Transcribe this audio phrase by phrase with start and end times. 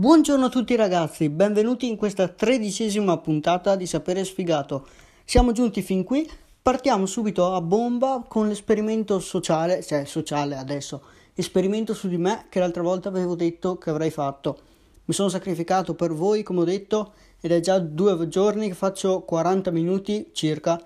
[0.00, 4.86] Buongiorno a tutti ragazzi, benvenuti in questa tredicesima puntata di Sapere Sfigato.
[5.26, 6.26] Siamo giunti fin qui,
[6.62, 11.02] partiamo subito a bomba con l'esperimento sociale, cioè sociale adesso,
[11.34, 14.58] esperimento su di me che l'altra volta avevo detto che avrei fatto.
[15.04, 19.20] Mi sono sacrificato per voi, come ho detto, ed è già due giorni che faccio
[19.20, 20.80] 40 minuti circa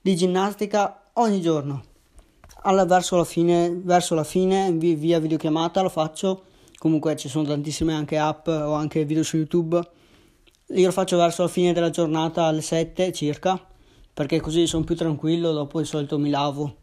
[0.00, 1.82] di ginnastica ogni giorno.
[2.62, 6.44] Alla, verso, la fine, verso la fine, via videochiamata, lo faccio
[6.80, 9.78] comunque ci sono tantissime anche app o anche video su YouTube.
[10.68, 13.62] Io lo faccio verso la fine della giornata alle 7 circa,
[14.14, 16.76] perché così sono più tranquillo, dopo di solito mi lavo.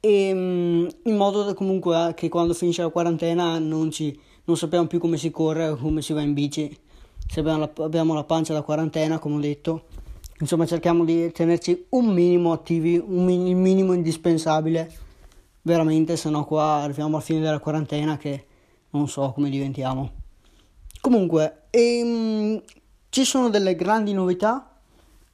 [0.00, 4.98] E mm, in modo comunque che quando finisce la quarantena non, ci, non sappiamo più
[4.98, 6.76] come si corre o come si va in bici.
[7.24, 9.84] Se abbiamo la, abbiamo la pancia da quarantena, come ho detto.
[10.40, 14.92] Insomma, cerchiamo di tenerci un minimo attivi, un, minimo indispensabile.
[15.62, 18.46] Veramente, se no qua arriviamo alla fine della quarantena che
[18.96, 20.10] non so come diventiamo.
[21.00, 22.62] Comunque, ehm,
[23.10, 24.70] ci sono delle grandi novità.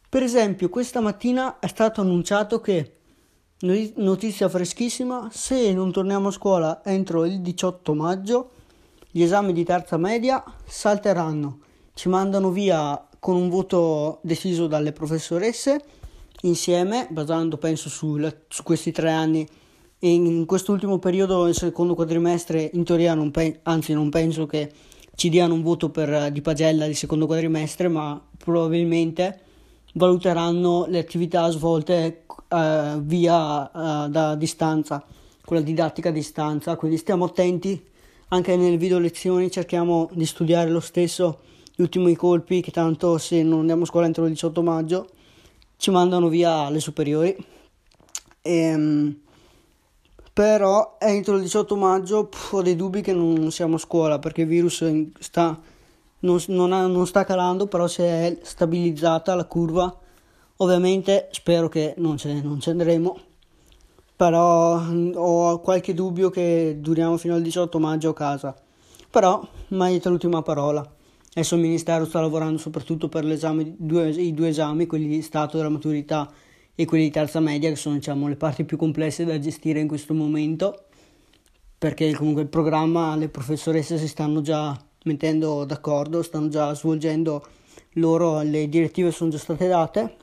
[0.08, 2.96] Per esempio, questa mattina è stato annunciato che,
[3.96, 8.50] notizia freschissima, se non torniamo a scuola entro il 18 maggio,
[9.10, 11.60] gli esami di terza media salteranno.
[11.94, 15.84] Ci mandano via con un voto deciso dalle professoresse
[16.42, 18.18] insieme, basando penso su,
[18.48, 19.46] su questi tre anni
[20.00, 24.70] in quest'ultimo periodo, il secondo quadrimestre, in teoria non pe- anzi non penso che
[25.14, 29.40] ci diano un voto per, di pagella di secondo quadrimestre, ma probabilmente
[29.94, 35.04] valuteranno le attività svolte uh, via uh, da distanza,
[35.44, 37.84] con la didattica a distanza, quindi stiamo attenti
[38.28, 41.40] anche nelle video lezioni, cerchiamo di studiare lo stesso
[41.74, 45.08] gli ultimi colpi, che tanto se non andiamo a scuola entro il 18 maggio
[45.76, 47.34] ci mandano via alle superiori.
[48.42, 49.16] E, um,
[50.40, 54.40] però entro il 18 maggio pff, ho dei dubbi che non siamo a scuola perché
[54.40, 54.82] il virus
[55.18, 55.60] sta,
[56.20, 59.94] non, non, ha, non sta calando, però si è stabilizzata la curva.
[60.56, 63.18] Ovviamente spero che non ce, non ci andremo,
[64.16, 68.56] però mm, ho qualche dubbio che duriamo fino al 18 maggio a casa.
[69.10, 70.80] Però mai detto l'ultima parola.
[71.34, 73.26] Adesso il Ministero sta lavorando soprattutto per
[73.76, 76.32] due, i due esami, quelli di Stato della maturità
[76.80, 79.86] e quelli di terza media che sono diciamo, le parti più complesse da gestire in
[79.86, 80.84] questo momento
[81.76, 84.74] perché comunque il programma le professoresse si stanno già
[85.04, 87.46] mettendo d'accordo, stanno già svolgendo
[87.94, 90.16] loro, le direttive sono già state date.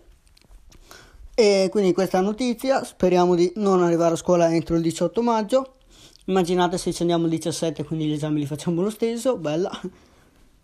[1.35, 5.73] E quindi questa notizia speriamo di non arrivare a scuola entro il 18 maggio.
[6.25, 9.69] Immaginate se ci andiamo il 17 quindi gli esami li facciamo lo stesso bella.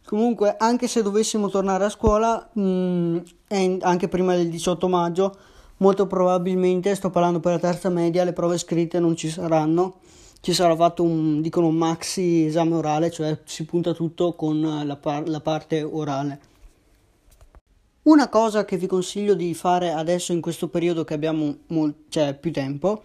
[0.05, 5.35] Comunque anche se dovessimo tornare a scuola mh, mm, anche prima del 18 maggio
[5.83, 9.95] molto probabilmente, sto parlando per la terza media, le prove scritte non ci saranno,
[10.39, 15.27] ci sarà fatto un, dicono, maxi esame orale, cioè si punta tutto con la, par-
[15.27, 16.39] la parte orale.
[18.03, 22.33] Una cosa che vi consiglio di fare adesso in questo periodo che abbiamo mol- cioè,
[22.33, 23.03] più tempo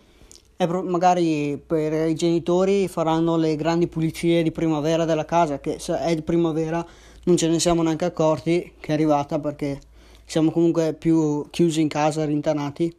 [0.56, 5.80] è pro- magari per i genitori faranno le grandi pulizie di primavera della casa, che
[5.80, 6.84] se è primavera
[7.24, 9.80] non ce ne siamo neanche accorti che è arrivata perché
[10.28, 12.94] siamo comunque più chiusi in casa, rintanati.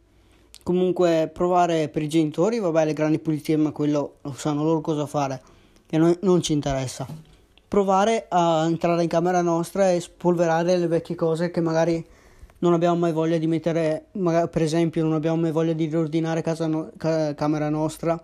[0.64, 5.06] Comunque provare per i genitori, vabbè, le grandi pulizie, ma quello lo sanno loro cosa
[5.06, 5.40] fare
[5.88, 7.06] e noi non ci interessa.
[7.68, 12.04] Provare a entrare in camera nostra e spolverare le vecchie cose che magari
[12.58, 16.42] non abbiamo mai voglia di mettere, magari, per esempio non abbiamo mai voglia di riordinare
[16.42, 18.20] casa no, ca- camera nostra,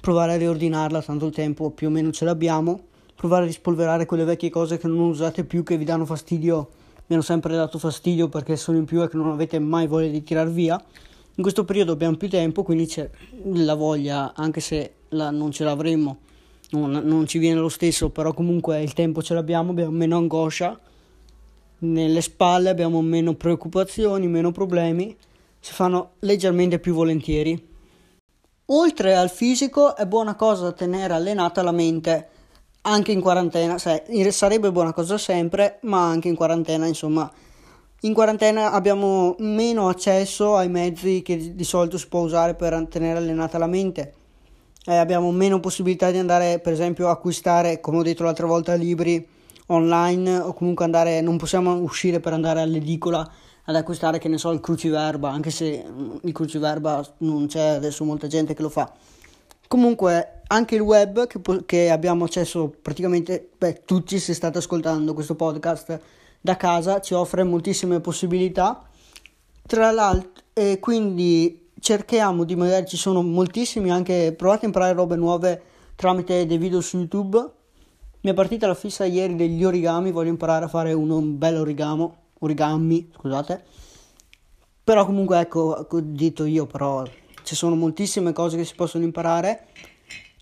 [0.00, 2.80] provare a riordinarla, tanto il tempo più o meno ce l'abbiamo,
[3.14, 6.70] provare a rispolverare quelle vecchie cose che non usate più, che vi danno fastidio
[7.10, 10.08] mi hanno sempre dato fastidio perché sono in più e che non avete mai voglia
[10.08, 10.80] di tirar via.
[11.34, 13.10] In questo periodo abbiamo più tempo, quindi c'è
[13.52, 16.18] la voglia, anche se la, non ce l'avremo,
[16.70, 20.78] non, non ci viene lo stesso, però comunque il tempo ce l'abbiamo, abbiamo meno angoscia
[21.78, 25.16] nelle spalle, abbiamo meno preoccupazioni, meno problemi,
[25.58, 27.68] si fanno leggermente più volentieri.
[28.66, 32.28] Oltre al fisico è buona cosa tenere allenata la mente
[32.82, 37.30] anche in quarantena, sai, sarebbe buona cosa sempre, ma anche in quarantena, insomma,
[38.00, 43.18] in quarantena abbiamo meno accesso ai mezzi che di solito si può usare per tenere
[43.18, 44.14] allenata la mente.
[44.86, 48.74] Eh, abbiamo meno possibilità di andare, per esempio, a acquistare, come ho detto l'altra volta,
[48.74, 49.26] libri
[49.66, 53.30] online o comunque andare, non possiamo uscire per andare all'edicola
[53.64, 58.04] ad acquistare, che ne so, il cruciverba, anche se mm, il cruciverba non c'è adesso
[58.04, 58.90] molta gente che lo fa.
[59.68, 65.34] Comunque, anche il web che, che abbiamo accesso praticamente, beh, tutti se state ascoltando questo
[65.34, 66.00] podcast
[66.40, 68.82] da casa, ci offre moltissime possibilità.
[69.66, 75.16] Tra l'altro, e quindi cerchiamo di, magari ci sono moltissimi anche, provate a imparare robe
[75.16, 75.62] nuove
[75.94, 77.50] tramite dei video su YouTube.
[78.22, 81.58] Mi è partita la fissa ieri degli origami, voglio imparare a fare uno, un bel
[81.58, 83.64] origamo, origami, scusate.
[84.82, 87.04] Però comunque ecco, detto io, però
[87.44, 89.66] ci sono moltissime cose che si possono imparare.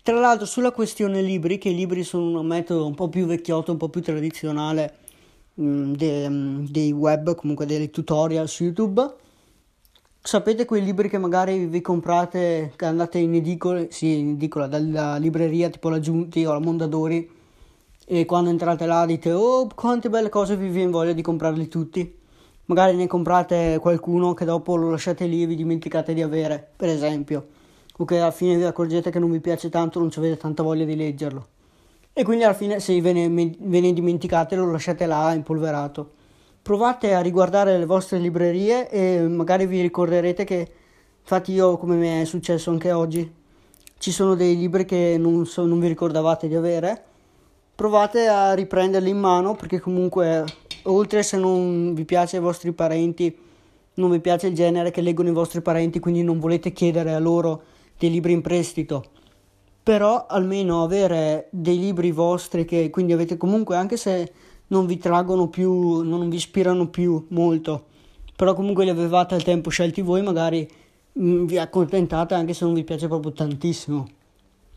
[0.09, 3.73] Tra l'altro sulla questione libri, che i libri sono un metodo un po' più vecchiotto,
[3.73, 4.95] un po' più tradizionale
[5.53, 9.07] mh, mm, de, mh, mm, dei web, comunque dei tutorial su YouTube.
[10.19, 15.17] Sapete quei libri che magari vi comprate, che andate in edicola, sì, in edicola, dalla
[15.17, 17.29] libreria tipo la Giunti o la Mondadori
[18.07, 22.17] e quando entrate là dite oh quante belle cose vi viene voglia di comprarli tutti
[22.65, 26.89] magari ne comprate qualcuno che dopo lo lasciate lì e vi dimenticate di avere per
[26.89, 27.57] esempio
[28.01, 30.85] o che alla fine vi accorgete che non vi piace tanto non avete tanta voglia
[30.85, 31.47] di leggerlo.
[32.13, 36.11] E quindi alla fine se ve ne, ve ne dimenticate lo lasciate là impolverato.
[36.61, 40.71] Provate a riguardare le vostre librerie e magari vi ricorderete che
[41.19, 43.37] infatti io come mi è successo anche oggi
[43.97, 47.03] ci sono dei libri che non, so, non vi ricordavate di avere.
[47.75, 50.45] Provate a riprenderli in mano perché comunque
[50.83, 53.37] oltre se non vi piace ai vostri parenti
[53.95, 57.19] non vi piace il genere che leggono i vostri parenti quindi non volete chiedere a
[57.19, 57.61] loro
[57.99, 59.03] dei libri in prestito.
[59.83, 64.33] Però almeno avere dei libri vostri che quindi avete comunque anche se
[64.67, 67.87] non vi traggono più non vi ispirano più molto
[68.39, 70.65] però comunque li avevate al tempo scelti voi magari
[71.19, 74.07] mm, vi accontentate anche se non vi piace proprio tantissimo.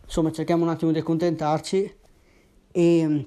[0.03, 1.95] Insomma cerchiamo un attimo di accontentarci.
[2.73, 3.19] E mm,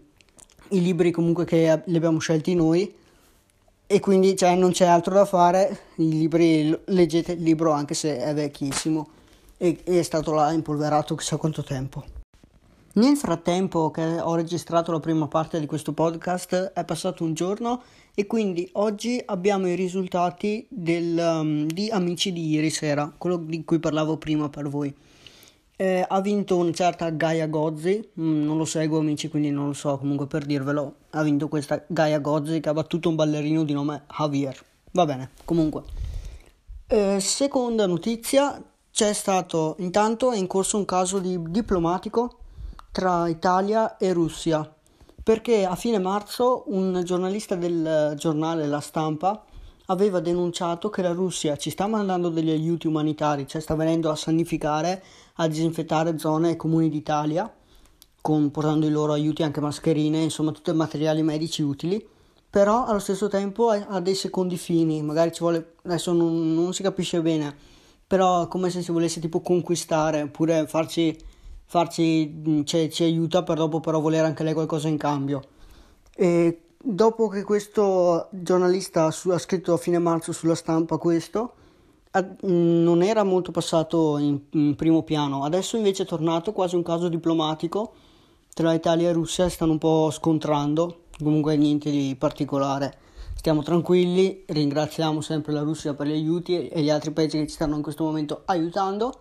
[0.72, 2.94] i libri comunque che li abbiamo scelti noi.
[3.88, 8.18] E quindi cioè, non c'è altro da fare, i libri, leggete il libro anche se
[8.18, 9.08] è vecchissimo
[9.66, 12.04] e, e è stato là impolverato chissà quanto tempo.
[12.94, 17.82] Nel frattempo che ho registrato la prima parte di questo podcast è passato un giorno
[18.14, 23.66] e quindi oggi abbiamo i risultati del, um, di Amici di ieri sera, quello di
[23.66, 24.96] cui parlavo prima per voi.
[25.78, 29.74] Eh, ha vinto una certa Gaia Gozzi, mm, non lo seguo amici quindi non lo
[29.74, 33.74] so, comunque per dirvelo, ha vinto questa Gaia Gozzi che ha battuto un ballerino di
[33.74, 34.58] nome Javier.
[34.92, 35.84] Va bene, comunque.
[36.88, 38.64] Eh, seconda notizia,
[38.96, 42.38] c'è stato, intanto è in corso un caso di diplomatico
[42.94, 44.74] tra Italia e Russia,
[45.22, 49.44] perché a fine marzo un giornalista del giornale La Stampa
[49.88, 54.16] aveva denunciato che la Russia ci sta mandando degli aiuti umanitari, cioè sta venendo a
[54.16, 55.04] sanificare,
[55.34, 57.54] a disinfettare zone e comuni d'Italia,
[58.22, 62.02] con, portando i loro aiuti anche mascherine, insomma tutti i materiali medici utili,
[62.50, 66.82] però allo stesso tempo ha dei secondi fini, magari ci vuole, adesso non, non si
[66.82, 67.74] capisce bene,
[68.08, 71.18] però come se si volesse tipo conquistare, oppure farci,
[71.66, 75.42] farci cioè, ci aiuta per dopo però volere anche lei qualcosa in cambio.
[76.16, 81.54] E dopo che questo giornalista su, ha scritto a fine marzo sulla stampa questo,
[82.42, 87.10] non era molto passato in, in, primo piano, adesso invece è tornato quasi un caso
[87.10, 87.94] diplomatico
[88.54, 93.00] tra Italia e Russia, stanno un po' scontrando, comunque niente di particolare.
[93.46, 97.54] Stiamo tranquilli, ringraziamo sempre la Russia per gli aiuti e gli altri paesi che ci
[97.54, 99.20] stanno in questo momento aiutando.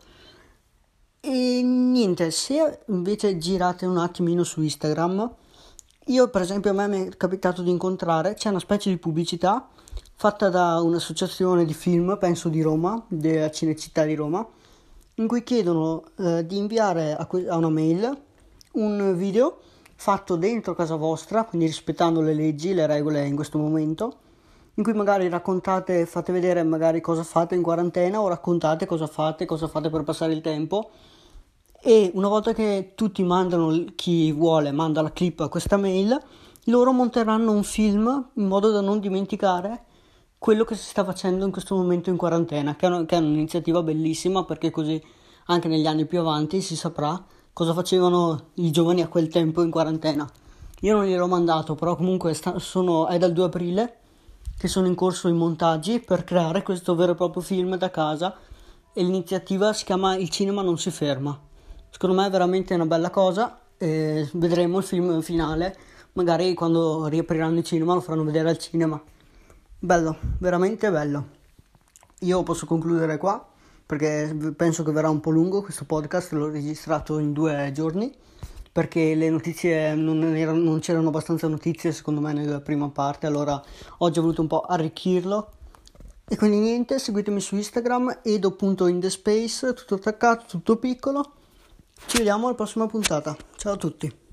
[1.21, 5.31] E niente, se invece girate un attimino su Instagram,
[6.07, 9.69] io per esempio a me mi è capitato di incontrare, c'è una specie di pubblicità
[10.15, 14.49] fatta da un'associazione di film, penso di Roma, della Cinecittà di Roma,
[15.17, 18.23] in cui chiedono eh, di inviare a, que- a una mail
[18.73, 19.59] un video
[20.05, 24.17] fatto dentro casa vostra, quindi rispettando le leggi, le regole in questo momento,
[24.75, 29.47] in cui magari raccontate, fate vedere magari cosa fate in quarantena o raccontate cosa fate,
[29.47, 30.91] cosa fate per passare il tempo.
[31.81, 36.21] E una volta che tutti mandano, chi vuole manda la clip a questa mail,
[36.65, 39.85] loro monteranno un film in modo da non dimenticare
[40.37, 43.21] quello che si sta facendo in questo momento in quarantena, che è, una, che è
[43.21, 45.03] un'iniziativa bellissima perché così
[45.47, 49.71] anche negli anni più avanti si saprà cosa facevano i giovani a quel tempo in
[49.71, 50.29] quarantena.
[50.81, 53.97] Io non gliel'ho mandato, però comunque sta, sono, è dal 2 aprile
[54.59, 58.37] che sono in corso i montaggi per creare questo vero e proprio film da casa
[58.93, 61.39] e l'iniziativa si chiama Il cinema non si ferma.
[61.91, 65.77] Secondo me è veramente una bella cosa e vedremo il film finale,
[66.15, 69.01] magari quando riapriranno il cinema lo faranno vedere al cinema.
[69.79, 71.29] Bello, veramente bello.
[72.21, 73.54] Io posso concludere qua
[73.87, 78.13] perché penso che verrà un po' lungo questo podcast, l'ho registrato in due giorni
[78.73, 83.63] perché le notizie non, erano, non c'erano abbastanza notizie secondo me nella prima parte, allora
[83.99, 85.51] oggi ho voluto un po' arricchirlo.
[86.27, 91.35] E quindi niente, seguitemi su Instagram edo.indespace, tutto attaccato, tutto piccolo
[92.07, 93.37] ci vediamo alla prossima puntata.
[93.57, 94.24] Ciao a tutti.